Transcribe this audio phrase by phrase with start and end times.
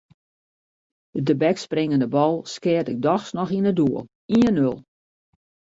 [1.13, 3.99] De tebekspringende bal skeat ik dochs noch yn it doel:
[4.35, 4.77] ien-nul.